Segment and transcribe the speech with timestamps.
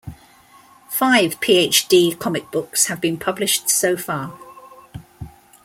[0.89, 4.33] Five PhD comic books have been published so far.